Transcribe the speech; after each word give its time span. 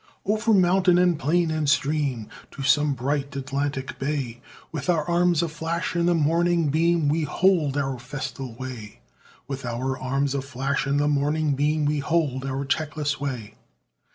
Over 0.25 0.51
mountain 0.51 0.97
and 0.97 1.19
plain 1.19 1.51
and 1.51 1.69
stream, 1.69 2.27
To 2.53 2.63
some 2.63 2.95
bright 2.95 3.35
Atlantic 3.35 3.99
bay, 3.99 4.41
With 4.71 4.89
our 4.89 5.07
arms 5.07 5.43
aflash 5.43 5.95
in 5.95 6.07
the 6.07 6.15
morning 6.15 6.69
beam, 6.69 7.07
We 7.07 7.21
hold 7.21 7.77
our 7.77 7.99
festal 7.99 8.55
way; 8.55 9.01
With 9.47 9.63
our 9.63 9.95
arms 9.95 10.33
aflash 10.33 10.87
in 10.87 10.97
the 10.97 11.07
morning 11.07 11.53
beam, 11.53 11.85
We 11.85 11.99
hold 11.99 12.45
our 12.47 12.65
checkless 12.65 13.19
way! 13.19 13.57